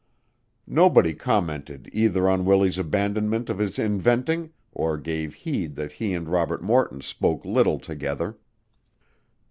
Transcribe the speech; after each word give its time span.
Nobody 0.65 1.13
commented 1.13 1.87
either 1.93 2.27
on 2.27 2.43
Willie's 2.43 2.79
abandonment 2.79 3.51
of 3.51 3.59
his 3.59 3.77
inventing, 3.77 4.51
or 4.71 4.97
gave 4.97 5.35
heed 5.35 5.75
that 5.75 5.91
he 5.91 6.11
and 6.15 6.27
Robert 6.27 6.63
Morton 6.63 7.01
spoke 7.01 7.45
little 7.45 7.77
together. 7.77 8.39